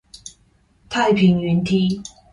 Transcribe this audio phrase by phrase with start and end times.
[0.89, 2.01] 太平雲梯